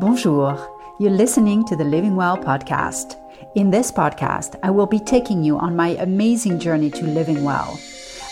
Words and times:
Bonjour. 0.00 0.56
You're 0.98 1.10
listening 1.10 1.62
to 1.66 1.76
the 1.76 1.84
Living 1.84 2.16
Well 2.16 2.38
podcast. 2.38 3.16
In 3.54 3.70
this 3.70 3.92
podcast, 3.92 4.58
I 4.62 4.70
will 4.70 4.86
be 4.86 4.98
taking 4.98 5.44
you 5.44 5.58
on 5.58 5.76
my 5.76 5.88
amazing 5.88 6.58
journey 6.58 6.88
to 6.92 7.04
living 7.04 7.44
well. 7.44 7.78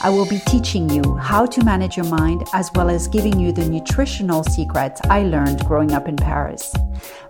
I 0.01 0.09
will 0.09 0.27
be 0.27 0.39
teaching 0.46 0.89
you 0.89 1.17
how 1.17 1.45
to 1.45 1.62
manage 1.62 1.95
your 1.95 2.07
mind 2.07 2.45
as 2.54 2.71
well 2.75 2.89
as 2.89 3.07
giving 3.07 3.39
you 3.39 3.53
the 3.53 3.69
nutritional 3.69 4.45
secrets 4.45 5.03
I 5.11 5.25
learned 5.25 5.67
growing 5.67 5.93
up 5.93 6.09
in 6.09 6.17
Paris. 6.17 6.75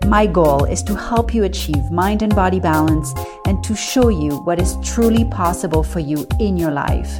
My 0.06 0.24
goal 0.24 0.66
is 0.66 0.84
to 0.84 0.94
help 0.94 1.34
you 1.34 1.42
achieve 1.42 1.90
mind 1.90 2.22
and 2.22 2.32
body 2.32 2.60
balance 2.60 3.14
and 3.44 3.64
to 3.64 3.74
show 3.74 4.08
you 4.08 4.36
what 4.44 4.60
is 4.60 4.76
truly 4.84 5.24
possible 5.24 5.82
for 5.82 5.98
you 5.98 6.28
in 6.38 6.56
your 6.56 6.70
life. 6.70 7.10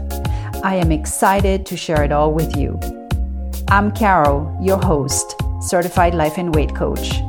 I 0.62 0.76
am 0.76 0.92
excited 0.92 1.66
to 1.66 1.76
share 1.76 2.04
it 2.04 2.12
all 2.12 2.32
with 2.32 2.56
you. 2.56 2.78
I'm 3.66 3.90
Caro, 3.90 4.56
your 4.62 4.78
host, 4.78 5.34
certified 5.60 6.14
life 6.14 6.38
and 6.38 6.54
weight 6.54 6.74
coach. 6.74 7.20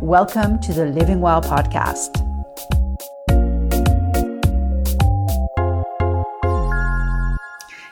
Welcome 0.00 0.58
to 0.60 0.72
the 0.72 0.86
Living 0.86 1.20
Well 1.20 1.42
podcast. 1.42 2.22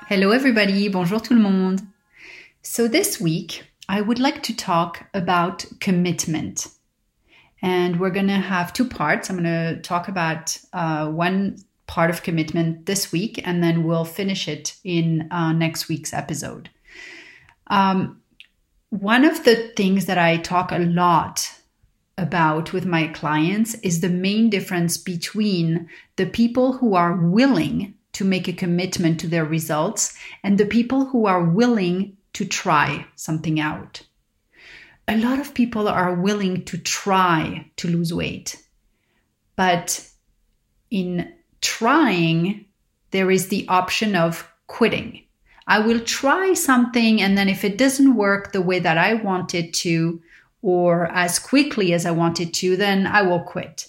Hello, 0.08 0.30
everybody. 0.30 0.88
Bonjour, 0.88 1.20
tout 1.20 1.34
le 1.34 1.40
monde. 1.40 1.82
So, 2.62 2.88
this 2.88 3.20
week, 3.20 3.64
I 3.88 4.00
would 4.00 4.18
like 4.18 4.42
to 4.44 4.56
talk 4.56 5.06
about 5.12 5.64
commitment. 5.80 6.68
And 7.60 7.98
we're 7.98 8.10
going 8.10 8.28
to 8.28 8.34
have 8.34 8.72
two 8.72 8.88
parts. 8.88 9.28
I'm 9.28 9.36
going 9.36 9.44
to 9.44 9.80
talk 9.82 10.08
about 10.08 10.56
uh, 10.72 11.08
one 11.08 11.56
part 11.86 12.10
of 12.10 12.22
commitment 12.22 12.86
this 12.86 13.12
week, 13.12 13.40
and 13.44 13.62
then 13.62 13.84
we'll 13.84 14.04
finish 14.04 14.48
it 14.48 14.76
in 14.84 15.28
uh, 15.30 15.52
next 15.52 15.88
week's 15.88 16.12
episode. 16.12 16.70
Um, 17.68 18.20
one 19.00 19.24
of 19.24 19.42
the 19.42 19.56
things 19.74 20.06
that 20.06 20.18
I 20.18 20.36
talk 20.36 20.70
a 20.70 20.78
lot 20.78 21.52
about 22.16 22.72
with 22.72 22.86
my 22.86 23.08
clients 23.08 23.74
is 23.80 24.00
the 24.00 24.08
main 24.08 24.50
difference 24.50 24.96
between 24.96 25.88
the 26.14 26.26
people 26.26 26.74
who 26.74 26.94
are 26.94 27.16
willing 27.16 27.94
to 28.12 28.24
make 28.24 28.46
a 28.46 28.52
commitment 28.52 29.18
to 29.18 29.26
their 29.26 29.44
results 29.44 30.16
and 30.44 30.56
the 30.56 30.66
people 30.66 31.06
who 31.06 31.26
are 31.26 31.42
willing 31.42 32.16
to 32.34 32.44
try 32.44 33.04
something 33.16 33.58
out. 33.58 34.02
A 35.08 35.16
lot 35.16 35.40
of 35.40 35.54
people 35.54 35.88
are 35.88 36.14
willing 36.14 36.64
to 36.66 36.78
try 36.78 37.68
to 37.78 37.88
lose 37.88 38.14
weight, 38.14 38.62
but 39.56 40.08
in 40.92 41.34
trying, 41.60 42.66
there 43.10 43.32
is 43.32 43.48
the 43.48 43.66
option 43.66 44.14
of 44.14 44.48
quitting. 44.68 45.23
I 45.66 45.78
will 45.78 46.00
try 46.00 46.52
something, 46.54 47.22
and 47.22 47.38
then 47.38 47.48
if 47.48 47.64
it 47.64 47.78
doesn't 47.78 48.16
work 48.16 48.52
the 48.52 48.62
way 48.62 48.78
that 48.80 48.98
I 48.98 49.14
want 49.14 49.54
it 49.54 49.72
to, 49.74 50.20
or 50.62 51.06
as 51.06 51.38
quickly 51.38 51.92
as 51.92 52.06
I 52.06 52.10
want 52.10 52.40
it 52.40 52.52
to, 52.54 52.76
then 52.76 53.06
I 53.06 53.22
will 53.22 53.40
quit. 53.40 53.88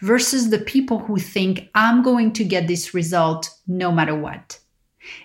Versus 0.00 0.50
the 0.50 0.58
people 0.58 0.98
who 1.00 1.18
think 1.18 1.68
I'm 1.74 2.02
going 2.02 2.32
to 2.34 2.44
get 2.44 2.68
this 2.68 2.94
result 2.94 3.50
no 3.66 3.90
matter 3.90 4.14
what. 4.14 4.58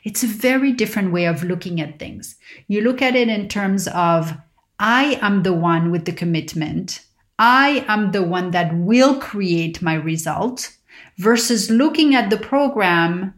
It's 0.04 0.24
a 0.24 0.28
very 0.28 0.72
different 0.72 1.12
way 1.12 1.26
of 1.26 1.44
looking 1.44 1.82
at 1.82 2.00
things. 2.00 2.36
You 2.68 2.82
look 2.82 3.02
at 3.02 3.16
it 3.16 3.28
in 3.28 3.48
terms 3.48 3.88
of 3.88 4.34
I 4.80 5.20
am 5.22 5.44
the 5.44 5.54
one 5.54 5.92
with 5.92 6.06
the 6.06 6.12
commitment. 6.12 7.02
I 7.40 7.86
am 7.88 8.12
the 8.12 8.24
one 8.24 8.52
that 8.52 8.76
will 8.76 9.20
create 9.20 9.82
my 9.82 9.94
result 9.94 10.76
versus 11.18 11.70
looking 11.70 12.16
at 12.16 12.30
the 12.30 12.38
program 12.38 13.36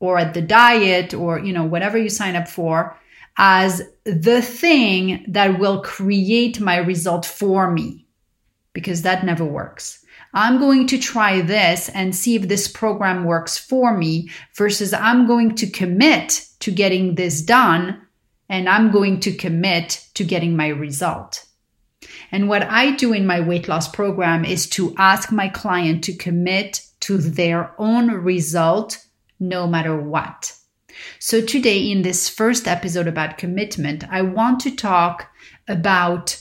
or 0.00 0.18
at 0.18 0.34
the 0.34 0.42
diet 0.42 1.14
or 1.14 1.38
you 1.38 1.52
know 1.52 1.64
whatever 1.64 1.96
you 1.96 2.08
sign 2.08 2.34
up 2.34 2.48
for 2.48 2.98
as 3.36 3.82
the 4.04 4.42
thing 4.42 5.24
that 5.28 5.58
will 5.58 5.80
create 5.82 6.60
my 6.60 6.76
result 6.76 7.24
for 7.24 7.70
me 7.70 8.06
because 8.72 9.02
that 9.02 9.24
never 9.24 9.44
works. 9.44 10.04
I'm 10.32 10.58
going 10.58 10.86
to 10.88 10.98
try 10.98 11.40
this 11.40 11.88
and 11.88 12.14
see 12.14 12.36
if 12.36 12.42
this 12.42 12.68
program 12.68 13.24
works 13.24 13.58
for 13.58 13.96
me 13.96 14.30
versus 14.56 14.92
I'm 14.92 15.26
going 15.26 15.56
to 15.56 15.66
commit 15.68 16.46
to 16.60 16.70
getting 16.70 17.14
this 17.14 17.42
done 17.42 18.02
and 18.48 18.68
I'm 18.68 18.90
going 18.90 19.20
to 19.20 19.32
commit 19.32 20.06
to 20.14 20.24
getting 20.24 20.56
my 20.56 20.68
result. 20.68 21.46
And 22.30 22.48
what 22.48 22.62
I 22.62 22.92
do 22.92 23.12
in 23.12 23.26
my 23.26 23.40
weight 23.40 23.68
loss 23.68 23.88
program 23.88 24.44
is 24.44 24.68
to 24.70 24.94
ask 24.96 25.32
my 25.32 25.48
client 25.48 26.04
to 26.04 26.12
commit 26.14 26.86
to 27.00 27.18
their 27.18 27.74
own 27.78 28.10
result 28.10 29.04
no 29.40 29.66
matter 29.66 30.00
what. 30.00 30.54
So, 31.18 31.40
today, 31.40 31.90
in 31.90 32.02
this 32.02 32.28
first 32.28 32.68
episode 32.68 33.06
about 33.06 33.38
commitment, 33.38 34.04
I 34.10 34.22
want 34.22 34.60
to 34.60 34.76
talk 34.76 35.28
about 35.66 36.38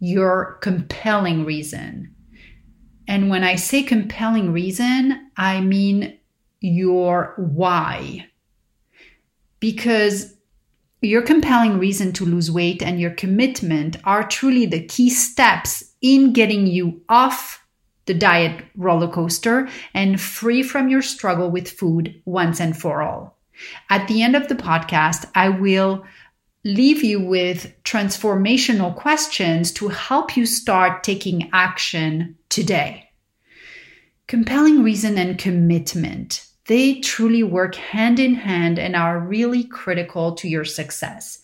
your 0.00 0.58
compelling 0.60 1.44
reason. 1.44 2.14
And 3.08 3.30
when 3.30 3.44
I 3.44 3.56
say 3.56 3.82
compelling 3.82 4.52
reason, 4.52 5.30
I 5.36 5.60
mean 5.60 6.18
your 6.60 7.34
why. 7.36 8.26
Because 9.60 10.34
your 11.00 11.22
compelling 11.22 11.78
reason 11.78 12.12
to 12.12 12.24
lose 12.24 12.50
weight 12.50 12.82
and 12.82 13.00
your 13.00 13.10
commitment 13.10 13.96
are 14.04 14.26
truly 14.26 14.66
the 14.66 14.84
key 14.84 15.10
steps 15.10 15.92
in 16.00 16.32
getting 16.32 16.66
you 16.66 17.02
off 17.08 17.61
the 18.12 18.18
diet 18.18 18.62
roller 18.76 19.08
coaster 19.08 19.66
and 19.94 20.20
free 20.20 20.62
from 20.62 20.90
your 20.90 21.00
struggle 21.00 21.50
with 21.50 21.70
food 21.70 22.20
once 22.26 22.60
and 22.60 22.76
for 22.76 23.00
all. 23.00 23.38
At 23.88 24.06
the 24.06 24.20
end 24.20 24.36
of 24.36 24.48
the 24.48 24.54
podcast, 24.54 25.24
I 25.34 25.48
will 25.48 26.04
leave 26.62 27.02
you 27.02 27.20
with 27.20 27.72
transformational 27.84 28.94
questions 28.94 29.72
to 29.72 29.88
help 29.88 30.36
you 30.36 30.44
start 30.44 31.02
taking 31.02 31.48
action 31.54 32.36
today. 32.50 33.08
Compelling 34.26 34.82
reason 34.82 35.16
and 35.16 35.38
commitment. 35.38 36.46
They 36.66 37.00
truly 37.00 37.42
work 37.42 37.76
hand 37.76 38.18
in 38.18 38.34
hand 38.34 38.78
and 38.78 38.94
are 38.94 39.18
really 39.18 39.64
critical 39.64 40.34
to 40.34 40.48
your 40.48 40.66
success. 40.66 41.38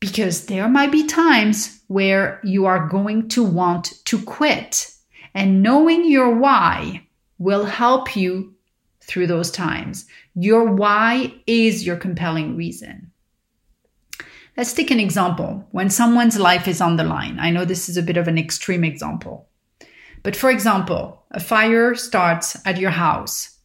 Because 0.00 0.46
there 0.46 0.68
might 0.68 0.90
be 0.90 1.06
times 1.06 1.82
where 1.86 2.40
you 2.42 2.64
are 2.64 2.88
going 2.88 3.28
to 3.28 3.44
want 3.44 3.92
to 4.06 4.22
quit 4.22 4.90
and 5.36 5.62
knowing 5.62 6.10
your 6.10 6.34
why 6.34 7.06
will 7.38 7.66
help 7.66 8.16
you 8.16 8.54
through 9.02 9.26
those 9.26 9.50
times. 9.50 10.06
Your 10.34 10.64
why 10.64 11.34
is 11.46 11.86
your 11.86 11.96
compelling 11.96 12.56
reason. 12.56 13.12
Let's 14.56 14.72
take 14.72 14.90
an 14.90 14.98
example 14.98 15.68
when 15.72 15.90
someone's 15.90 16.38
life 16.38 16.66
is 16.66 16.80
on 16.80 16.96
the 16.96 17.04
line. 17.04 17.38
I 17.38 17.50
know 17.50 17.66
this 17.66 17.90
is 17.90 17.98
a 17.98 18.02
bit 18.02 18.16
of 18.16 18.26
an 18.26 18.38
extreme 18.38 18.82
example. 18.82 19.48
But 20.22 20.34
for 20.34 20.50
example, 20.50 21.22
a 21.30 21.38
fire 21.38 21.94
starts 21.94 22.56
at 22.64 22.78
your 22.78 22.90
house. 22.90 23.58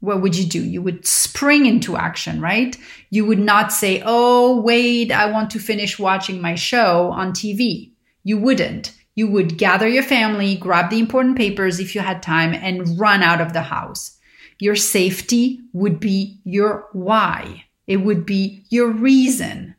What 0.00 0.20
would 0.20 0.36
you 0.36 0.44
do? 0.44 0.62
You 0.62 0.82
would 0.82 1.06
spring 1.06 1.64
into 1.64 1.96
action, 1.96 2.38
right? 2.40 2.76
You 3.08 3.24
would 3.24 3.38
not 3.38 3.72
say, 3.72 4.02
Oh, 4.04 4.60
wait, 4.60 5.10
I 5.10 5.30
want 5.30 5.50
to 5.52 5.58
finish 5.58 5.98
watching 5.98 6.42
my 6.42 6.54
show 6.54 7.10
on 7.12 7.32
TV. 7.32 7.92
You 8.24 8.36
wouldn't 8.36 8.92
you 9.14 9.28
would 9.28 9.58
gather 9.58 9.88
your 9.88 10.02
family, 10.02 10.56
grab 10.56 10.90
the 10.90 10.98
important 10.98 11.36
papers 11.36 11.80
if 11.80 11.94
you 11.94 12.00
had 12.00 12.22
time, 12.22 12.54
and 12.54 12.98
run 12.98 13.22
out 13.22 13.40
of 13.40 13.52
the 13.52 13.62
house. 13.62 14.18
Your 14.58 14.76
safety 14.76 15.60
would 15.72 16.00
be 16.00 16.40
your 16.44 16.88
why. 16.92 17.64
It 17.86 17.98
would 17.98 18.24
be 18.24 18.64
your 18.70 18.90
reason. 18.90 19.74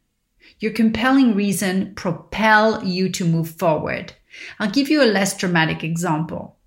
Your 0.59 0.71
compelling 0.71 1.35
reason 1.35 1.95
propel 1.95 2.83
you 2.83 3.09
to 3.09 3.25
move 3.25 3.49
forward. 3.49 4.13
I'll 4.59 4.69
give 4.69 4.89
you 4.89 5.01
a 5.01 5.05
less 5.05 5.35
dramatic 5.37 5.83
example. 5.83 6.57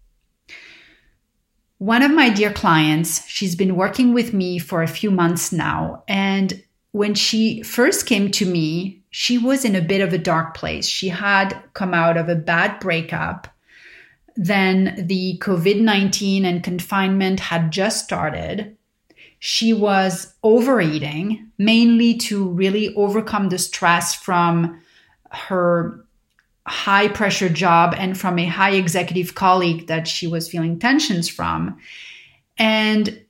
One 1.78 2.02
of 2.02 2.10
my 2.10 2.30
dear 2.30 2.52
clients, 2.52 3.26
she's 3.28 3.54
been 3.54 3.76
working 3.76 4.14
with 4.14 4.32
me 4.32 4.58
for 4.58 4.82
a 4.82 4.88
few 4.88 5.10
months 5.10 5.52
now, 5.52 6.04
and 6.08 6.62
when 6.92 7.14
she 7.14 7.62
first 7.62 8.06
came 8.06 8.30
to 8.30 8.46
me, 8.46 9.04
she 9.18 9.38
was 9.38 9.64
in 9.64 9.74
a 9.74 9.80
bit 9.80 10.02
of 10.02 10.12
a 10.12 10.18
dark 10.18 10.54
place. 10.54 10.86
She 10.86 11.08
had 11.08 11.58
come 11.72 11.94
out 11.94 12.18
of 12.18 12.28
a 12.28 12.34
bad 12.34 12.78
breakup. 12.80 13.48
Then 14.36 15.06
the 15.06 15.38
COVID 15.42 15.80
19 15.80 16.44
and 16.44 16.62
confinement 16.62 17.40
had 17.40 17.70
just 17.70 18.04
started. 18.04 18.76
She 19.38 19.72
was 19.72 20.34
overeating, 20.42 21.50
mainly 21.56 22.18
to 22.28 22.46
really 22.46 22.94
overcome 22.94 23.48
the 23.48 23.56
stress 23.56 24.14
from 24.14 24.82
her 25.30 26.04
high 26.66 27.08
pressure 27.08 27.48
job 27.48 27.94
and 27.96 28.20
from 28.20 28.38
a 28.38 28.44
high 28.44 28.72
executive 28.72 29.34
colleague 29.34 29.86
that 29.86 30.06
she 30.06 30.26
was 30.26 30.50
feeling 30.50 30.78
tensions 30.78 31.26
from. 31.26 31.78
And 32.58 33.24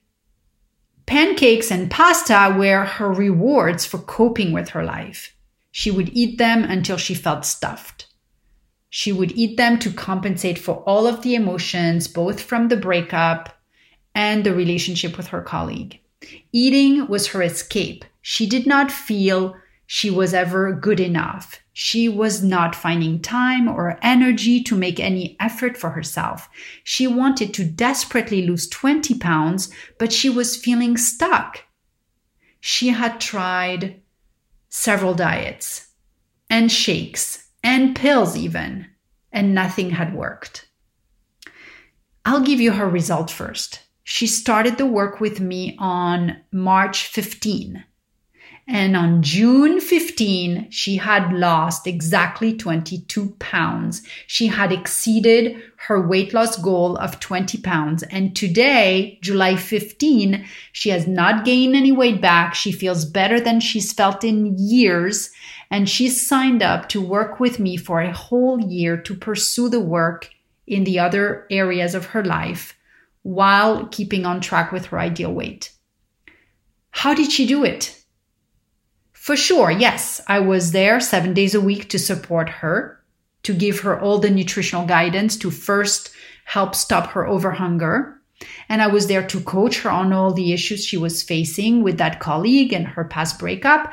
pancakes 1.06 1.70
and 1.70 1.88
pasta 1.88 2.56
were 2.58 2.84
her 2.84 3.12
rewards 3.12 3.86
for 3.86 3.98
coping 3.98 4.50
with 4.50 4.70
her 4.70 4.82
life. 4.82 5.32
She 5.78 5.90
would 5.90 6.08
eat 6.14 6.38
them 6.38 6.64
until 6.64 6.96
she 6.96 7.12
felt 7.12 7.44
stuffed. 7.44 8.06
She 8.88 9.12
would 9.12 9.32
eat 9.32 9.58
them 9.58 9.78
to 9.80 9.92
compensate 9.92 10.58
for 10.58 10.76
all 10.86 11.06
of 11.06 11.20
the 11.20 11.34
emotions, 11.34 12.08
both 12.08 12.40
from 12.40 12.68
the 12.68 12.78
breakup 12.78 13.60
and 14.14 14.42
the 14.42 14.54
relationship 14.54 15.18
with 15.18 15.26
her 15.26 15.42
colleague. 15.42 16.00
Eating 16.50 17.06
was 17.08 17.26
her 17.26 17.42
escape. 17.42 18.06
She 18.22 18.46
did 18.46 18.66
not 18.66 18.90
feel 18.90 19.54
she 19.86 20.08
was 20.08 20.32
ever 20.32 20.72
good 20.72 20.98
enough. 20.98 21.60
She 21.74 22.08
was 22.08 22.42
not 22.42 22.74
finding 22.74 23.20
time 23.20 23.68
or 23.68 23.98
energy 24.00 24.62
to 24.62 24.74
make 24.74 24.98
any 24.98 25.36
effort 25.40 25.76
for 25.76 25.90
herself. 25.90 26.48
She 26.84 27.06
wanted 27.06 27.52
to 27.52 27.66
desperately 27.66 28.46
lose 28.46 28.66
20 28.66 29.18
pounds, 29.18 29.70
but 29.98 30.10
she 30.10 30.30
was 30.30 30.56
feeling 30.56 30.96
stuck. 30.96 31.64
She 32.62 32.88
had 32.88 33.20
tried 33.20 34.00
several 34.76 35.14
diets 35.14 35.88
and 36.50 36.70
shakes 36.70 37.48
and 37.64 37.96
pills, 37.96 38.36
even, 38.36 38.86
and 39.32 39.54
nothing 39.54 39.90
had 39.90 40.14
worked. 40.14 40.68
I'll 42.26 42.42
give 42.42 42.60
you 42.60 42.72
her 42.72 42.86
result 42.86 43.30
first. 43.30 43.80
She 44.04 44.26
started 44.26 44.76
the 44.76 44.86
work 44.86 45.18
with 45.18 45.40
me 45.40 45.76
on 45.78 46.36
March 46.52 47.06
15. 47.06 47.84
And 48.68 48.96
on 48.96 49.22
June 49.22 49.80
15, 49.80 50.70
she 50.70 50.96
had 50.96 51.32
lost 51.32 51.86
exactly 51.86 52.56
22 52.56 53.36
pounds. 53.38 54.02
She 54.26 54.48
had 54.48 54.72
exceeded 54.72 55.62
her 55.76 56.04
weight 56.04 56.34
loss 56.34 56.56
goal 56.56 56.96
of 56.96 57.20
20 57.20 57.58
pounds. 57.58 58.02
And 58.04 58.34
today, 58.34 59.20
July 59.22 59.54
15, 59.54 60.44
she 60.72 60.90
has 60.90 61.06
not 61.06 61.44
gained 61.44 61.76
any 61.76 61.92
weight 61.92 62.20
back. 62.20 62.56
She 62.56 62.72
feels 62.72 63.04
better 63.04 63.38
than 63.38 63.60
she's 63.60 63.92
felt 63.92 64.24
in 64.24 64.56
years. 64.58 65.30
And 65.70 65.88
she's 65.88 66.26
signed 66.26 66.62
up 66.62 66.88
to 66.88 67.00
work 67.00 67.38
with 67.38 67.60
me 67.60 67.76
for 67.76 68.00
a 68.00 68.12
whole 68.12 68.60
year 68.60 68.96
to 68.96 69.14
pursue 69.14 69.68
the 69.68 69.80
work 69.80 70.30
in 70.66 70.82
the 70.82 70.98
other 70.98 71.46
areas 71.50 71.94
of 71.94 72.06
her 72.06 72.24
life 72.24 72.76
while 73.22 73.86
keeping 73.86 74.26
on 74.26 74.40
track 74.40 74.72
with 74.72 74.86
her 74.86 74.98
ideal 74.98 75.32
weight. 75.32 75.72
How 76.90 77.14
did 77.14 77.30
she 77.30 77.46
do 77.46 77.62
it? 77.62 78.02
For 79.26 79.36
sure, 79.36 79.72
yes, 79.72 80.20
I 80.28 80.38
was 80.38 80.70
there 80.70 81.00
seven 81.00 81.34
days 81.34 81.56
a 81.56 81.60
week 81.60 81.88
to 81.88 81.98
support 81.98 82.48
her, 82.48 83.02
to 83.42 83.52
give 83.52 83.80
her 83.80 84.00
all 84.00 84.20
the 84.20 84.30
nutritional 84.30 84.86
guidance 84.86 85.36
to 85.38 85.50
first 85.50 86.12
help 86.44 86.76
stop 86.76 87.08
her 87.08 87.24
overhunger. 87.24 88.14
And 88.68 88.80
I 88.80 88.86
was 88.86 89.08
there 89.08 89.26
to 89.26 89.40
coach 89.40 89.80
her 89.80 89.90
on 89.90 90.12
all 90.12 90.32
the 90.32 90.52
issues 90.52 90.86
she 90.86 90.96
was 90.96 91.24
facing 91.24 91.82
with 91.82 91.98
that 91.98 92.20
colleague 92.20 92.72
and 92.72 92.86
her 92.86 93.02
past 93.02 93.40
breakup. 93.40 93.92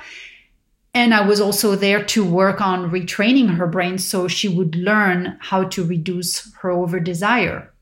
And 0.94 1.16
I 1.16 1.26
was 1.26 1.42
also 1.42 1.76
there 1.76 2.04
to 2.06 2.24
work 2.24 2.62
on 2.62 2.92
retraining 2.92 3.56
her 3.56 3.66
brain 3.66 3.98
so 3.98 4.28
she 4.28 4.48
would 4.48 4.76
learn 4.76 5.40
how 5.42 5.64
to 5.64 5.84
reduce 5.84 6.54
her 6.58 6.70
over 6.70 7.00
desire. 7.00 7.74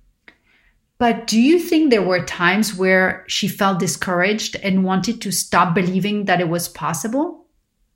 But 1.00 1.27
do 1.27 1.38
you 1.38 1.59
think 1.59 1.89
there 1.89 2.01
were 2.01 2.24
times 2.24 2.74
where 2.74 3.25
she 3.27 3.50
felt 3.50 3.80
discouraged 3.80 4.56
and 4.63 4.86
wanted 4.86 5.19
to 5.19 5.33
stop 5.33 5.75
believing 5.75 6.25
that 6.25 6.39
it 6.39 6.48
was 6.48 6.69
possible? 6.69 7.41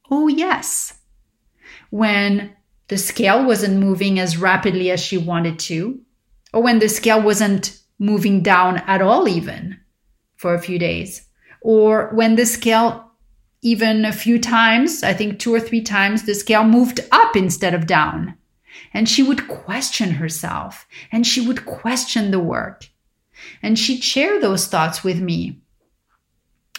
Oh, 0.09 0.27
yes. 0.27 0.93
When 1.89 2.55
the 2.87 2.97
scale 2.97 3.45
wasn't 3.45 3.79
moving 3.79 4.19
as 4.19 4.37
rapidly 4.37 4.91
as 4.91 4.99
she 4.99 5.17
wanted 5.17 5.59
to, 5.59 5.99
or 6.53 6.61
when 6.61 6.79
the 6.79 6.89
scale 6.89 7.21
wasn't 7.21 7.79
moving 7.97 8.41
down 8.41 8.77
at 8.87 9.01
all, 9.01 9.27
even 9.27 9.79
for 10.35 10.53
a 10.53 10.61
few 10.61 10.77
days, 10.77 11.27
or 11.61 12.11
when 12.13 12.35
the 12.35 12.45
scale, 12.45 13.11
even 13.61 14.05
a 14.05 14.11
few 14.11 14.39
times, 14.39 15.01
I 15.03 15.13
think 15.13 15.39
two 15.39 15.53
or 15.53 15.59
three 15.59 15.81
times, 15.81 16.23
the 16.23 16.35
scale 16.35 16.63
moved 16.63 16.99
up 17.11 17.35
instead 17.35 17.73
of 17.73 17.87
down. 17.87 18.37
And 18.93 19.09
she 19.09 19.23
would 19.23 19.47
question 19.47 20.11
herself 20.11 20.85
and 21.11 21.25
she 21.25 21.45
would 21.45 21.65
question 21.65 22.31
the 22.31 22.39
work. 22.39 22.87
And 23.63 23.77
she'd 23.79 24.03
share 24.03 24.39
those 24.39 24.67
thoughts 24.67 25.03
with 25.03 25.19
me 25.19 25.61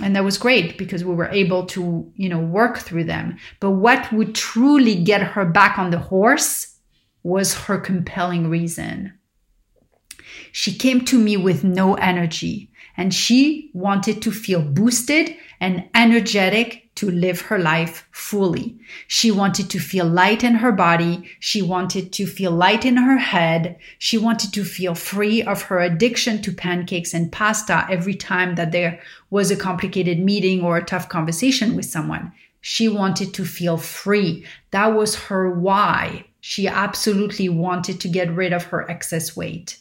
and 0.02 0.14
that 0.14 0.24
was 0.24 0.38
great 0.38 0.76
because 0.76 1.04
we 1.04 1.14
were 1.14 1.30
able 1.30 1.66
to 1.66 2.10
you 2.16 2.28
know 2.28 2.40
work 2.40 2.78
through 2.78 3.04
them. 3.04 3.36
But 3.60 3.72
what 3.72 4.12
would 4.12 4.34
truly 4.34 4.94
get 5.02 5.22
her 5.22 5.44
back 5.44 5.78
on 5.78 5.90
the 5.90 5.98
horse 5.98 6.76
was 7.22 7.54
her 7.54 7.78
compelling 7.78 8.48
reason. 8.48 9.12
She 10.52 10.74
came 10.74 11.04
to 11.06 11.18
me 11.18 11.36
with 11.36 11.64
no 11.64 11.94
energy 11.94 12.70
and 12.96 13.12
she 13.12 13.70
wanted 13.74 14.22
to 14.22 14.32
feel 14.32 14.62
boosted 14.62 15.36
and 15.60 15.88
energetic 15.94 16.85
to 16.96 17.10
live 17.10 17.42
her 17.42 17.58
life 17.58 18.06
fully. 18.10 18.78
She 19.06 19.30
wanted 19.30 19.70
to 19.70 19.78
feel 19.78 20.06
light 20.06 20.42
in 20.42 20.56
her 20.56 20.72
body. 20.72 21.30
She 21.40 21.62
wanted 21.62 22.12
to 22.14 22.26
feel 22.26 22.50
light 22.50 22.84
in 22.84 22.96
her 22.96 23.18
head. 23.18 23.78
She 23.98 24.18
wanted 24.18 24.52
to 24.54 24.64
feel 24.64 24.94
free 24.94 25.42
of 25.42 25.62
her 25.62 25.80
addiction 25.80 26.42
to 26.42 26.52
pancakes 26.52 27.14
and 27.14 27.30
pasta 27.30 27.86
every 27.90 28.14
time 28.14 28.54
that 28.56 28.72
there 28.72 29.00
was 29.30 29.50
a 29.50 29.56
complicated 29.56 30.18
meeting 30.18 30.62
or 30.62 30.76
a 30.76 30.84
tough 30.84 31.08
conversation 31.08 31.76
with 31.76 31.86
someone. 31.86 32.32
She 32.60 32.88
wanted 32.88 33.32
to 33.34 33.44
feel 33.44 33.76
free. 33.76 34.44
That 34.72 34.88
was 34.88 35.14
her 35.26 35.50
why. 35.50 36.24
She 36.40 36.66
absolutely 36.66 37.48
wanted 37.48 38.00
to 38.00 38.08
get 38.08 38.34
rid 38.34 38.52
of 38.52 38.64
her 38.64 38.90
excess 38.90 39.36
weight. 39.36 39.78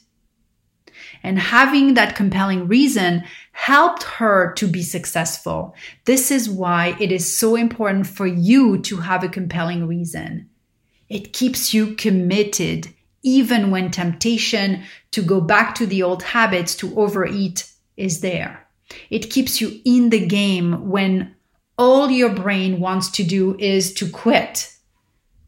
And 1.24 1.40
having 1.40 1.94
that 1.94 2.16
compelling 2.16 2.68
reason 2.68 3.24
helped 3.52 4.04
her 4.04 4.54
to 4.54 4.68
be 4.68 4.84
successful. 4.84 5.75
This 6.06 6.31
is 6.31 6.50
why 6.50 6.96
it 7.00 7.12
is 7.12 7.36
so 7.36 7.56
important 7.56 8.07
for 8.07 8.28
you 8.28 8.80
to 8.80 8.98
have 8.98 9.24
a 9.24 9.30
compelling 9.30 9.88
reason. 9.88 10.50
It 11.10 11.34
keeps 11.34 11.74
you 11.74 11.96
committed, 11.96 12.94
even 13.24 13.72
when 13.72 13.92
temptation 13.92 14.84
to 15.12 15.22
go 15.22 15.42
back 15.42 15.75
to 15.75 15.86
the 15.86 16.04
old 16.04 16.24
habits 16.24 16.75
to 16.78 16.98
overeat 17.00 17.72
is 17.98 18.22
there. 18.22 18.68
It 19.10 19.30
keeps 19.30 19.62
you 19.62 19.80
in 19.86 20.10
the 20.10 20.25
game 20.25 20.90
when 20.90 21.36
all 21.78 22.10
your 22.10 22.34
brain 22.34 22.80
wants 22.80 23.10
to 23.12 23.24
do 23.24 23.56
is 23.60 23.94
to 23.96 24.10
quit 24.10 24.72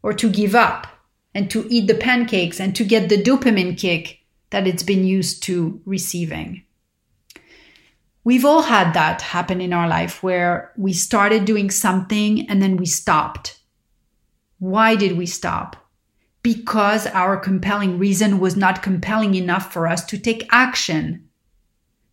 or 0.02 0.12
to 0.12 0.30
give 0.30 0.54
up 0.54 0.86
and 1.34 1.50
to 1.50 1.66
eat 1.70 1.86
the 1.86 1.94
pancakes 1.94 2.60
and 2.60 2.74
to 2.76 2.84
get 2.84 3.08
the 3.08 3.22
dopamine 3.22 3.78
kick 3.78 4.17
that 4.50 4.66
it's 4.66 4.82
been 4.82 5.06
used 5.06 5.42
to 5.44 5.80
receiving. 5.84 6.64
We've 8.24 8.44
all 8.44 8.62
had 8.62 8.92
that 8.92 9.22
happen 9.22 9.60
in 9.60 9.72
our 9.72 9.88
life 9.88 10.22
where 10.22 10.72
we 10.76 10.92
started 10.92 11.44
doing 11.44 11.70
something 11.70 12.48
and 12.50 12.60
then 12.60 12.76
we 12.76 12.86
stopped. 12.86 13.58
Why 14.58 14.96
did 14.96 15.16
we 15.16 15.26
stop? 15.26 15.76
Because 16.42 17.06
our 17.06 17.36
compelling 17.36 17.98
reason 17.98 18.38
was 18.38 18.56
not 18.56 18.82
compelling 18.82 19.34
enough 19.34 19.72
for 19.72 19.86
us 19.86 20.04
to 20.06 20.18
take 20.18 20.48
action. 20.50 21.28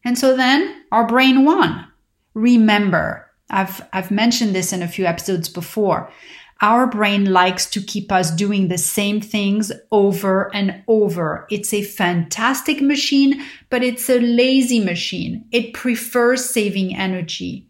And 0.04 0.18
so 0.18 0.38
then 0.38 0.84
our 0.92 1.08
brain 1.08 1.44
won. 1.44 1.88
Remember, 2.34 3.30
I've, 3.50 3.82
I've 3.92 4.12
mentioned 4.12 4.56
this 4.56 4.72
in 4.72 4.82
a 4.82 4.88
few 4.88 5.06
episodes 5.06 5.50
before. 5.50 6.12
Our 6.62 6.88
brain 6.88 7.32
likes 7.32 7.70
to 7.72 7.82
keep 7.82 8.12
us 8.12 8.32
doing 8.32 8.70
the 8.70 8.78
same 8.78 9.20
things 9.20 9.72
over 9.92 10.54
and 10.56 10.84
over. 10.88 11.46
It's 11.52 11.74
a 11.74 11.84
fantastic 11.84 12.82
machine, 12.82 13.44
but 13.70 13.84
it's 13.84 14.10
a 14.10 14.20
lazy 14.20 14.80
machine. 14.80 15.46
It 15.52 15.74
prefers 15.74 16.46
saving 16.46 16.96
energy. 16.96 17.68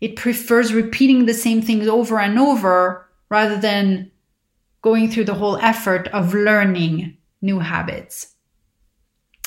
It 0.00 0.14
prefers 0.14 0.72
repeating 0.72 1.26
the 1.26 1.34
same 1.34 1.60
things 1.60 1.88
over 1.88 2.20
and 2.20 2.38
over 2.38 3.08
rather 3.28 3.56
than 3.56 4.12
going 4.80 5.10
through 5.10 5.24
the 5.24 5.34
whole 5.34 5.56
effort 5.56 6.06
of 6.08 6.34
learning 6.34 7.16
new 7.42 7.58
habits. 7.58 8.34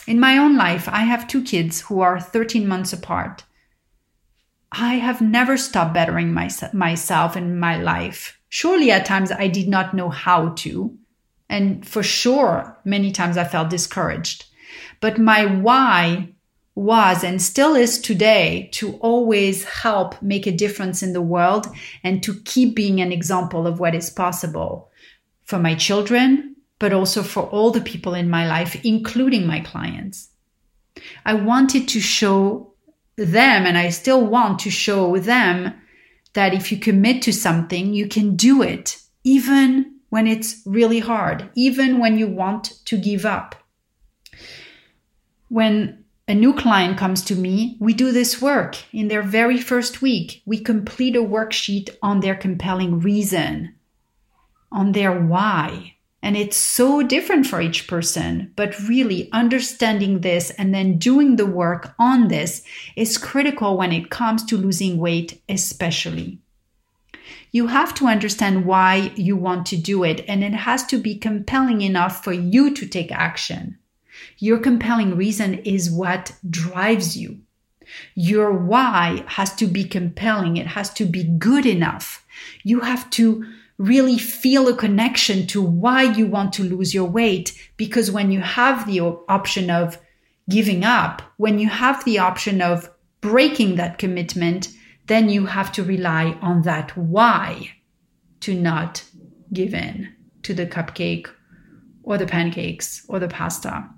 In 0.08 0.20
my 0.20 0.38
own 0.38 0.58
life, 0.58 0.89
I 0.89 1.01
have 1.01 1.27
two 1.27 1.41
kids 1.41 1.81
who 1.81 2.01
are 2.01 2.20
13 2.20 2.67
months 2.67 2.91
apart. 2.91 3.46
I 4.74 4.96
have 4.96 5.22
never 5.22 5.55
stopped 5.58 5.93
bettering 5.93 6.34
my, 6.34 6.50
myself 6.74 7.38
in 7.38 7.58
my 7.58 7.77
life. 7.77 8.40
Surely 8.53 8.91
at 8.91 9.05
times 9.05 9.31
I 9.31 9.48
did 9.48 9.70
not 9.70 9.93
know 9.93 10.10
how 10.10 10.50
to. 10.55 10.93
And 11.50 11.88
for 11.88 12.03
sure, 12.03 12.77
many 12.84 13.13
times 13.13 13.38
I 13.38 13.46
felt 13.46 13.70
discouraged. 13.70 14.43
But 15.00 15.17
my 15.17 15.46
why 15.46 16.34
was 16.75 17.24
and 17.24 17.41
still 17.41 17.75
is 17.75 17.98
today 17.98 18.70
to 18.74 18.98
always 18.98 19.63
help 19.63 20.22
make 20.22 20.48
a 20.48 20.51
difference 20.51 21.01
in 21.01 21.13
the 21.13 21.22
world 21.22 21.65
and 22.03 22.22
to 22.24 22.41
keep 22.43 22.75
being 22.75 23.00
an 23.00 23.13
example 23.13 23.65
of 23.65 23.79
what 23.79 23.96
is 23.96 24.10
possible 24.10 24.91
for 25.43 25.58
my 25.58 25.74
children, 25.74 26.58
but 26.77 26.91
also 26.91 27.24
for 27.24 27.43
all 27.43 27.72
the 27.72 27.79
people 27.79 28.13
in 28.13 28.29
my 28.29 28.46
life, 28.46 28.75
including 28.84 29.48
my 29.48 29.62
clients. 29.62 30.27
I 31.25 31.36
wanted 31.36 31.88
to 31.88 32.01
show 32.01 32.74
them, 33.15 33.65
and 33.65 33.77
I 33.77 33.91
still 33.91 34.25
want 34.25 34.60
to 34.60 34.70
show 34.70 35.17
them 35.20 35.74
that 36.33 36.53
if 36.53 36.71
you 36.71 36.77
commit 36.77 37.21
to 37.23 37.33
something, 37.33 37.93
you 37.93 38.07
can 38.07 38.35
do 38.35 38.61
it, 38.61 38.97
even 39.23 40.00
when 40.09 40.27
it's 40.27 40.61
really 40.65 41.00
hard, 41.00 41.50
even 41.55 42.00
when 42.00 42.17
you 42.17 42.27
want 42.27 42.73
to 42.85 42.97
give 42.97 43.25
up. 43.25 43.55
When 45.50 46.03
a 46.27 46.33
new 46.33 46.53
client 46.53 46.97
comes 46.97 47.23
to 47.25 47.35
me, 47.35 47.77
we 47.79 47.93
do 47.93 48.11
this 48.11 48.41
work 48.41 48.77
in 48.93 49.07
their 49.09 49.23
very 49.23 49.59
first 49.59 50.01
week. 50.01 50.41
We 50.45 50.59
complete 50.59 51.15
a 51.15 51.19
worksheet 51.19 51.89
on 52.01 52.19
their 52.19 52.35
compelling 52.35 53.00
reason, 53.00 53.75
on 54.71 54.93
their 54.93 55.19
why. 55.19 55.95
And 56.23 56.37
it's 56.37 56.57
so 56.57 57.01
different 57.01 57.47
for 57.47 57.61
each 57.61 57.87
person, 57.87 58.53
but 58.55 58.79
really 58.87 59.29
understanding 59.31 60.21
this 60.21 60.51
and 60.51 60.73
then 60.73 60.99
doing 60.99 61.35
the 61.35 61.47
work 61.47 61.95
on 61.97 62.27
this 62.27 62.63
is 62.95 63.17
critical 63.17 63.75
when 63.75 63.91
it 63.91 64.11
comes 64.11 64.43
to 64.45 64.57
losing 64.57 64.97
weight, 64.97 65.41
especially. 65.49 66.39
You 67.51 67.67
have 67.67 67.93
to 67.95 68.07
understand 68.07 68.65
why 68.65 69.11
you 69.15 69.35
want 69.35 69.65
to 69.67 69.77
do 69.77 70.03
it, 70.03 70.23
and 70.27 70.43
it 70.43 70.53
has 70.53 70.85
to 70.87 70.97
be 70.97 71.17
compelling 71.17 71.81
enough 71.81 72.23
for 72.23 72.31
you 72.33 72.73
to 72.75 72.87
take 72.87 73.11
action. 73.11 73.77
Your 74.37 74.59
compelling 74.59 75.17
reason 75.17 75.55
is 75.59 75.91
what 75.91 76.33
drives 76.49 77.17
you. 77.17 77.39
Your 78.15 78.53
why 78.53 79.23
has 79.27 79.53
to 79.55 79.67
be 79.67 79.83
compelling. 79.83 80.57
It 80.57 80.67
has 80.67 80.93
to 80.93 81.05
be 81.05 81.23
good 81.23 81.65
enough. 81.65 82.25
You 82.63 82.81
have 82.81 83.09
to 83.11 83.45
really 83.81 84.17
feel 84.17 84.67
a 84.67 84.75
connection 84.75 85.47
to 85.47 85.61
why 85.61 86.03
you 86.03 86.27
want 86.27 86.53
to 86.53 86.63
lose 86.63 86.93
your 86.93 87.09
weight. 87.09 87.57
Because 87.77 88.11
when 88.11 88.31
you 88.31 88.39
have 88.39 88.85
the 88.85 89.00
option 89.00 89.71
of 89.71 89.97
giving 90.50 90.83
up, 90.83 91.21
when 91.38 91.57
you 91.57 91.67
have 91.67 92.05
the 92.05 92.19
option 92.19 92.61
of 92.61 92.89
breaking 93.21 93.75
that 93.75 93.97
commitment, 93.97 94.69
then 95.07 95.29
you 95.29 95.47
have 95.47 95.71
to 95.71 95.83
rely 95.83 96.38
on 96.41 96.61
that 96.61 96.95
why 96.95 97.71
to 98.41 98.53
not 98.53 99.03
give 99.51 99.73
in 99.73 100.13
to 100.43 100.53
the 100.53 100.65
cupcake 100.65 101.27
or 102.03 102.17
the 102.17 102.27
pancakes 102.27 103.03
or 103.07 103.19
the 103.19 103.27
pasta. 103.27 103.89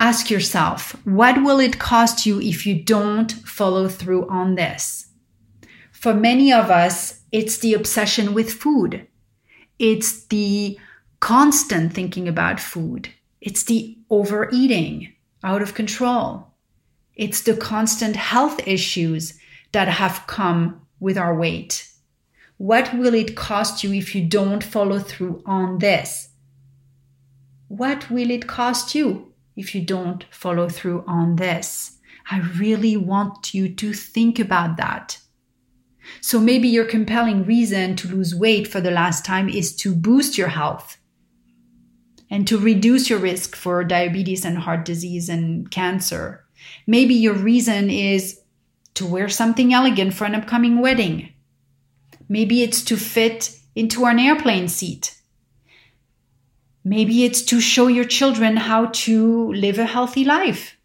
Ask 0.00 0.30
yourself, 0.30 0.96
what 1.04 1.42
will 1.44 1.60
it 1.60 1.78
cost 1.78 2.26
you 2.26 2.40
if 2.40 2.66
you 2.66 2.82
don't 2.82 3.30
follow 3.30 3.88
through 3.88 4.28
on 4.28 4.54
this? 4.54 5.06
For 5.92 6.12
many 6.12 6.52
of 6.52 6.70
us, 6.70 7.21
it's 7.32 7.58
the 7.58 7.74
obsession 7.74 8.34
with 8.34 8.52
food. 8.52 9.06
It's 9.78 10.26
the 10.26 10.78
constant 11.20 11.92
thinking 11.92 12.28
about 12.28 12.60
food. 12.60 13.08
It's 13.40 13.64
the 13.64 13.98
overeating 14.10 15.12
out 15.42 15.62
of 15.62 15.74
control. 15.74 16.48
It's 17.16 17.40
the 17.40 17.56
constant 17.56 18.14
health 18.14 18.60
issues 18.66 19.38
that 19.72 19.88
have 19.88 20.24
come 20.26 20.86
with 21.00 21.18
our 21.18 21.34
weight. 21.34 21.88
What 22.58 22.94
will 22.94 23.14
it 23.14 23.34
cost 23.34 23.82
you 23.82 23.92
if 23.92 24.14
you 24.14 24.24
don't 24.24 24.62
follow 24.62 25.00
through 25.00 25.42
on 25.44 25.78
this? 25.78 26.28
What 27.66 28.08
will 28.10 28.30
it 28.30 28.46
cost 28.46 28.94
you 28.94 29.32
if 29.56 29.74
you 29.74 29.82
don't 29.82 30.24
follow 30.30 30.68
through 30.68 31.04
on 31.06 31.36
this. 31.36 31.98
I 32.30 32.40
really 32.58 32.96
want 32.96 33.52
you 33.52 33.74
to 33.74 33.92
think 33.92 34.38
about 34.38 34.76
that. 34.76 35.18
So 36.20 36.40
maybe 36.40 36.68
your 36.68 36.84
compelling 36.84 37.44
reason 37.44 37.96
to 37.96 38.08
lose 38.08 38.34
weight 38.34 38.68
for 38.68 38.80
the 38.80 38.90
last 38.90 39.24
time 39.24 39.48
is 39.48 39.74
to 39.76 39.94
boost 39.94 40.36
your 40.38 40.48
health 40.48 40.98
and 42.30 42.46
to 42.48 42.58
reduce 42.58 43.10
your 43.10 43.18
risk 43.18 43.54
for 43.54 43.84
diabetes 43.84 44.44
and 44.44 44.58
heart 44.58 44.84
disease 44.84 45.28
and 45.28 45.70
cancer. 45.70 46.44
Maybe 46.86 47.14
your 47.14 47.34
reason 47.34 47.90
is 47.90 48.40
to 48.94 49.06
wear 49.06 49.28
something 49.28 49.72
elegant 49.72 50.14
for 50.14 50.24
an 50.24 50.34
upcoming 50.34 50.80
wedding. 50.80 51.32
Maybe 52.28 52.62
it's 52.62 52.82
to 52.84 52.96
fit 52.96 53.58
into 53.74 54.06
an 54.06 54.18
airplane 54.18 54.68
seat. 54.68 55.20
Maybe 56.84 57.24
it's 57.24 57.42
to 57.42 57.60
show 57.60 57.86
your 57.86 58.04
children 58.04 58.56
how 58.56 58.86
to 58.86 59.52
live 59.52 59.78
a 59.78 59.86
healthy 59.86 60.24
life. 60.24 60.76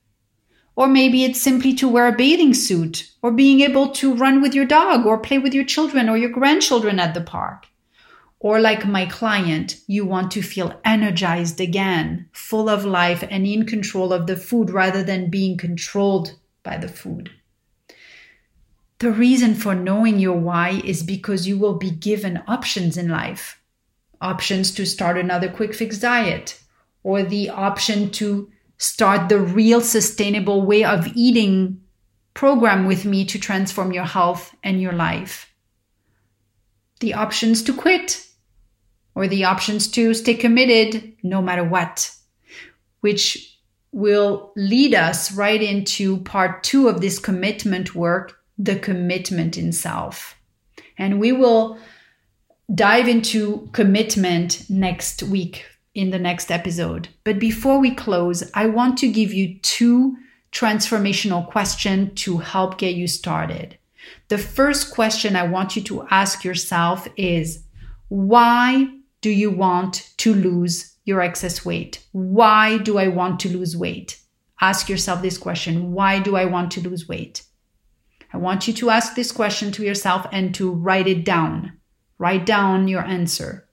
Or 0.77 0.87
maybe 0.87 1.23
it's 1.23 1.41
simply 1.41 1.73
to 1.73 1.89
wear 1.89 2.07
a 2.07 2.15
bathing 2.15 2.53
suit 2.53 3.11
or 3.23 3.31
being 3.31 3.61
able 3.61 3.89
to 3.93 4.13
run 4.13 4.43
with 4.43 4.53
your 4.53 4.63
dog 4.63 5.07
or 5.07 5.17
play 5.17 5.39
with 5.39 5.55
your 5.55 5.65
children 5.65 6.07
or 6.07 6.17
your 6.17 6.29
grandchildren 6.29 6.99
at 6.99 7.15
the 7.15 7.21
park. 7.21 7.65
Or 8.39 8.61
like 8.61 8.85
my 8.85 9.07
client, 9.07 9.81
you 9.87 10.05
want 10.05 10.29
to 10.33 10.43
feel 10.43 10.79
energized 10.85 11.59
again, 11.59 12.29
full 12.31 12.69
of 12.69 12.85
life 12.85 13.23
and 13.27 13.47
in 13.47 13.65
control 13.65 14.13
of 14.13 14.27
the 14.27 14.37
food 14.37 14.69
rather 14.69 15.01
than 15.01 15.31
being 15.31 15.57
controlled 15.57 16.35
by 16.61 16.77
the 16.77 16.87
food. 16.87 17.31
The 18.99 19.11
reason 19.11 19.55
for 19.55 19.73
knowing 19.73 20.19
your 20.19 20.37
why 20.37 20.81
is 20.85 21.01
because 21.01 21.47
you 21.47 21.57
will 21.57 21.79
be 21.79 21.89
given 21.89 22.43
options 22.47 22.97
in 22.97 23.09
life 23.09 23.59
options 24.21 24.71
to 24.71 24.85
start 24.85 25.17
another 25.17 25.47
quick 25.49 25.73
fix 25.73 25.99
diet 25.99 26.59
or 27.03 27.23
the 27.23 27.49
option 27.49 28.09
to 28.09 28.51
start 28.77 29.29
the 29.29 29.39
real 29.39 29.81
sustainable 29.81 30.65
way 30.65 30.83
of 30.83 31.07
eating 31.15 31.81
program 32.33 32.85
with 32.85 33.05
me 33.05 33.25
to 33.25 33.39
transform 33.39 33.91
your 33.91 34.05
health 34.05 34.55
and 34.63 34.81
your 34.81 34.93
life. 34.93 35.51
The 36.99 37.15
options 37.15 37.63
to 37.63 37.73
quit 37.73 38.25
or 39.15 39.27
the 39.27 39.45
options 39.45 39.87
to 39.89 40.13
stay 40.13 40.35
committed 40.35 41.15
no 41.23 41.41
matter 41.41 41.63
what, 41.63 42.11
which 43.01 43.57
will 43.91 44.51
lead 44.55 44.93
us 44.93 45.31
right 45.31 45.61
into 45.61 46.17
part 46.19 46.63
two 46.63 46.87
of 46.87 47.01
this 47.01 47.17
commitment 47.17 47.95
work, 47.95 48.37
the 48.59 48.77
commitment 48.77 49.57
in 49.57 49.71
self. 49.71 50.35
And 50.99 51.19
we 51.19 51.31
will 51.31 51.79
dive 52.73 53.07
into 53.07 53.69
commitment 53.71 54.69
next 54.69 55.23
week 55.23 55.65
in 55.97 56.11
the 56.11 56.19
next 56.19 56.51
episode. 56.51 57.09
But 57.23 57.39
before 57.39 57.79
we 57.79 57.93
close, 57.93 58.49
I 58.53 58.67
want 58.67 58.99
to 58.99 59.11
give 59.11 59.33
you 59.33 59.57
two 59.61 60.15
transformational 60.51 61.49
questions 61.49 62.21
to 62.21 62.37
help 62.37 62.77
get 62.77 62.93
you 62.93 63.07
started. 63.07 63.79
The 64.27 64.37
first 64.37 64.93
question 64.93 65.35
I 65.35 65.47
want 65.47 65.75
you 65.75 65.81
to 65.83 66.07
ask 66.11 66.43
yourself 66.43 67.07
is 67.17 67.63
why 68.09 68.89
do 69.21 69.31
you 69.31 69.49
want 69.49 70.13
to 70.17 70.35
lose 70.35 70.93
your 71.03 71.19
excess 71.19 71.65
weight? 71.65 72.05
Why 72.11 72.77
do 72.77 72.99
I 72.99 73.07
want 73.07 73.39
to 73.41 73.49
lose 73.49 73.75
weight? 73.75 74.21
Ask 74.61 74.89
yourself 74.89 75.23
this 75.23 75.39
question 75.39 75.93
Why 75.93 76.19
do 76.19 76.35
I 76.35 76.45
want 76.45 76.71
to 76.73 76.81
lose 76.81 77.07
weight? 77.07 77.41
I 78.31 78.37
want 78.37 78.67
you 78.67 78.73
to 78.75 78.91
ask 78.91 79.15
this 79.15 79.31
question 79.31 79.71
to 79.71 79.83
yourself 79.83 80.27
and 80.31 80.53
to 80.55 80.71
write 80.71 81.07
it 81.07 81.25
down. 81.25 81.79
Write 82.19 82.45
down 82.45 82.87
your 82.87 83.03
answer. 83.03 83.67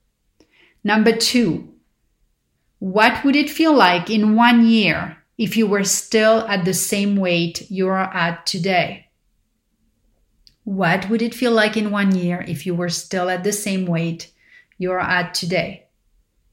Number 0.83 1.13
two, 1.13 1.74
what 2.85 3.25
would 3.25 3.35
it 3.35 3.49
feel 3.49 3.73
like 3.73 4.11
in 4.11 4.37
one 4.37 4.67
year 4.67 5.17
if 5.39 5.57
you 5.57 5.67
were 5.67 5.85
still 5.85 6.41
at 6.41 6.67
the 6.67 6.75
same 6.75 7.17
weight 7.17 7.67
you're 7.71 7.97
at 7.97 8.45
today? 8.45 9.09
What 10.65 11.09
would 11.09 11.23
it 11.23 11.35
feel 11.35 11.53
like 11.53 11.79
in 11.79 11.91
one 11.91 12.15
year 12.15 12.45
if 12.47 12.67
you 12.67 12.75
were 12.75 12.91
still 12.91 13.31
at 13.31 13.43
the 13.43 13.53
same 13.53 13.87
weight 13.87 14.31
you're 14.77 15.01
at 15.01 15.33
today? 15.33 15.87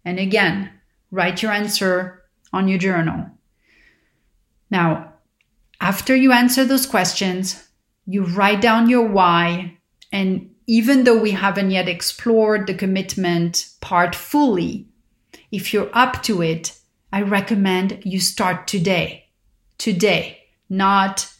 And 0.06 0.20
again, 0.20 0.72
write 1.12 1.42
your 1.44 1.52
answer 1.52 2.24
on 2.54 2.70
your 2.70 2.80
journal. 2.80 3.30
Now, 4.70 5.16
after 5.82 6.16
you 6.16 6.32
answer 6.32 6.64
those 6.64 6.86
questions, 6.86 7.62
you 8.06 8.24
write 8.24 8.62
down 8.62 8.88
your 8.88 9.06
why 9.06 9.80
and 10.14 10.50
even 10.66 11.04
though 11.04 11.20
we 11.20 11.32
haven't 11.32 11.72
yet 11.72 11.90
explored 11.90 12.68
the 12.68 12.74
commitment 12.74 13.68
part 13.82 14.16
fully, 14.16 14.88
if 15.52 15.74
you're 15.74 15.90
up 15.94 16.24
to 16.24 16.42
it, 16.42 16.78
I 17.12 17.22
recommend 17.22 18.02
you 18.04 18.20
start 18.20 18.68
today. 18.68 19.26
Today, 19.78 20.44
not 20.70 21.32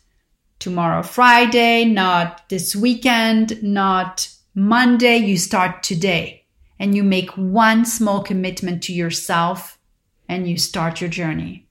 tomorrow, 0.60 1.02
Friday, 1.02 1.86
not 1.86 2.50
this 2.50 2.76
weekend, 2.76 3.64
not 3.64 4.30
Monday. 4.54 5.18
You 5.18 5.38
start 5.38 5.82
today 5.82 6.46
and 6.80 6.96
you 6.96 7.04
make 7.04 7.30
one 7.32 7.86
small 7.86 8.22
commitment 8.22 8.84
to 8.84 8.94
yourself 8.94 9.80
and 10.28 10.48
you 10.48 10.58
start 10.58 11.00
your 11.00 11.10
journey. 11.10 11.68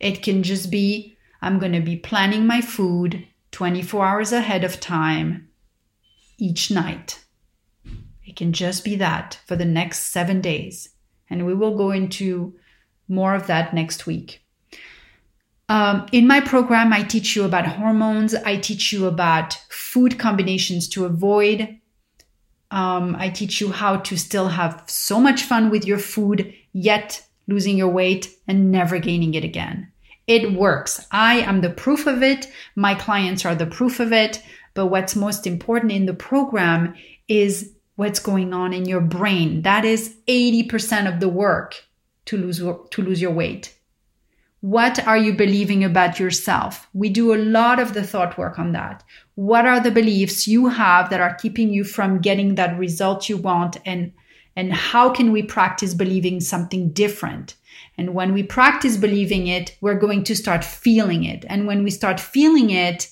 It 0.00 0.22
can 0.22 0.42
just 0.42 0.70
be 0.70 1.16
I'm 1.42 1.58
going 1.58 1.72
to 1.72 1.80
be 1.80 1.96
planning 1.96 2.46
my 2.46 2.62
food 2.62 3.26
24 3.50 4.06
hours 4.06 4.32
ahead 4.32 4.64
of 4.64 4.80
time 4.80 5.48
each 6.38 6.70
night. 6.70 7.22
It 8.24 8.36
can 8.36 8.54
just 8.54 8.82
be 8.82 8.96
that 8.96 9.38
for 9.46 9.54
the 9.54 9.66
next 9.66 10.04
seven 10.04 10.40
days. 10.40 10.93
And 11.30 11.46
we 11.46 11.54
will 11.54 11.76
go 11.76 11.90
into 11.90 12.54
more 13.08 13.34
of 13.34 13.46
that 13.46 13.74
next 13.74 14.06
week. 14.06 14.40
Um, 15.68 16.06
in 16.12 16.26
my 16.26 16.40
program, 16.40 16.92
I 16.92 17.02
teach 17.02 17.34
you 17.34 17.44
about 17.44 17.66
hormones. 17.66 18.34
I 18.34 18.56
teach 18.56 18.92
you 18.92 19.06
about 19.06 19.54
food 19.70 20.18
combinations 20.18 20.88
to 20.90 21.06
avoid. 21.06 21.80
Um, 22.70 23.16
I 23.18 23.30
teach 23.30 23.60
you 23.60 23.70
how 23.70 23.98
to 23.98 24.16
still 24.16 24.48
have 24.48 24.82
so 24.86 25.20
much 25.20 25.42
fun 25.42 25.70
with 25.70 25.86
your 25.86 25.98
food, 25.98 26.52
yet 26.72 27.24
losing 27.46 27.78
your 27.78 27.88
weight 27.88 28.34
and 28.48 28.70
never 28.70 28.98
gaining 28.98 29.34
it 29.34 29.44
again. 29.44 29.90
It 30.26 30.52
works. 30.52 31.06
I 31.10 31.40
am 31.40 31.60
the 31.60 31.70
proof 31.70 32.06
of 32.06 32.22
it. 32.22 32.48
My 32.74 32.94
clients 32.94 33.44
are 33.44 33.54
the 33.54 33.66
proof 33.66 34.00
of 34.00 34.12
it. 34.12 34.42
But 34.72 34.86
what's 34.86 35.14
most 35.14 35.46
important 35.46 35.92
in 35.92 36.06
the 36.06 36.14
program 36.14 36.94
is 37.28 37.73
what's 37.96 38.18
going 38.18 38.52
on 38.52 38.72
in 38.72 38.86
your 38.86 39.00
brain. 39.00 39.62
That 39.62 39.84
is 39.84 40.16
80% 40.26 41.12
of 41.12 41.20
the 41.20 41.28
work 41.28 41.84
to 42.26 42.36
lose, 42.36 42.58
to 42.58 43.02
lose 43.02 43.20
your 43.20 43.30
weight. 43.30 43.74
What 44.60 45.06
are 45.06 45.18
you 45.18 45.34
believing 45.34 45.84
about 45.84 46.18
yourself? 46.18 46.88
We 46.94 47.10
do 47.10 47.34
a 47.34 47.36
lot 47.36 47.78
of 47.78 47.92
the 47.92 48.02
thought 48.02 48.38
work 48.38 48.58
on 48.58 48.72
that. 48.72 49.04
What 49.34 49.66
are 49.66 49.78
the 49.78 49.90
beliefs 49.90 50.48
you 50.48 50.68
have 50.68 51.10
that 51.10 51.20
are 51.20 51.34
keeping 51.34 51.68
you 51.70 51.84
from 51.84 52.20
getting 52.20 52.54
that 52.54 52.78
result 52.78 53.28
you 53.28 53.36
want? 53.36 53.76
And, 53.84 54.12
and 54.56 54.72
how 54.72 55.10
can 55.10 55.32
we 55.32 55.42
practice 55.42 55.92
believing 55.92 56.40
something 56.40 56.92
different? 56.92 57.56
And 57.98 58.14
when 58.14 58.32
we 58.32 58.42
practice 58.42 58.96
believing 58.96 59.48
it, 59.48 59.76
we're 59.82 59.98
going 59.98 60.24
to 60.24 60.34
start 60.34 60.64
feeling 60.64 61.24
it. 61.24 61.44
And 61.48 61.66
when 61.66 61.84
we 61.84 61.90
start 61.90 62.18
feeling 62.18 62.70
it, 62.70 63.08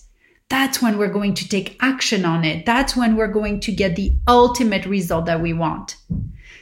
that's 0.52 0.82
when 0.82 0.98
we're 0.98 1.08
going 1.08 1.32
to 1.32 1.48
take 1.48 1.78
action 1.80 2.26
on 2.26 2.44
it. 2.44 2.66
That's 2.66 2.94
when 2.94 3.16
we're 3.16 3.32
going 3.32 3.58
to 3.60 3.72
get 3.72 3.96
the 3.96 4.12
ultimate 4.28 4.84
result 4.84 5.24
that 5.24 5.40
we 5.40 5.54
want. 5.54 5.96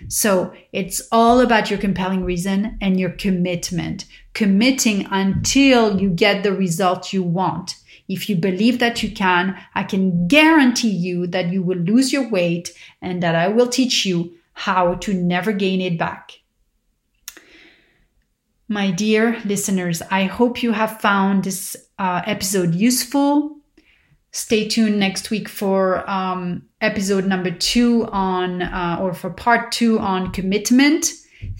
So 0.07 0.55
it's 0.73 1.03
all 1.11 1.41
about 1.41 1.71
your 1.71 1.79
compelling 1.81 2.25
reason 2.25 2.79
and 2.81 3.01
your 3.01 3.11
commitment, 3.11 4.05
committing 4.33 5.09
until 5.11 6.01
you 6.01 6.09
get 6.09 6.45
the 6.45 6.53
result 6.53 7.13
you 7.13 7.25
want. 7.25 7.75
If 8.09 8.29
you 8.29 8.37
believe 8.37 8.79
that 8.79 9.03
you 9.03 9.11
can, 9.11 9.61
I 9.75 9.83
can 9.83 10.29
guarantee 10.29 10.91
you 10.91 11.27
that 11.27 11.49
you 11.49 11.61
will 11.61 11.79
lose 11.79 12.13
your 12.13 12.31
weight 12.31 12.71
and 13.03 13.21
that 13.25 13.35
I 13.35 13.49
will 13.49 13.69
teach 13.69 14.07
you 14.07 14.37
how 14.53 14.95
to 14.95 15.13
never 15.13 15.51
gain 15.51 15.81
it 15.81 15.99
back. 15.99 16.39
My 18.69 18.93
dear 18.93 19.41
listeners, 19.45 20.01
I 20.13 20.27
hope 20.27 20.63
you 20.63 20.71
have 20.71 21.01
found 21.01 21.43
this 21.43 21.77
uh, 21.99 22.23
episode 22.25 22.77
useful. 22.77 23.60
Stay 24.33 24.69
tuned 24.69 24.99
next 24.99 25.31
week 25.31 25.49
for 25.49 26.09
um, 26.09 26.63
episode 26.81 27.27
number 27.27 27.51
two 27.51 28.07
on, 28.13 28.63
uh, 28.63 28.99
or 29.01 29.13
for 29.13 29.31
part 29.31 29.73
two 29.73 29.99
on 29.99 30.31
commitment. 30.31 31.07